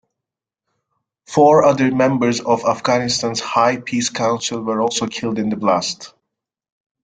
Four 1.27 1.63
other 1.63 1.91
members 1.91 2.39
of 2.41 2.65
Afghanistan's 2.65 3.39
High 3.39 3.77
Peace 3.77 4.09
Council 4.09 4.59
were 4.63 4.81
also 4.81 5.05
killed 5.05 5.37
in 5.37 5.49
the 5.49 5.57
blast. 5.57 6.15